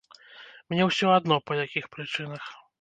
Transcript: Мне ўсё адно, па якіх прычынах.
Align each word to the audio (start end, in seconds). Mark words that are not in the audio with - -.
Мне 0.75 0.87
ўсё 0.87 1.07
адно, 1.19 1.39
па 1.51 1.61
якіх 1.65 1.85
прычынах. 1.95 2.53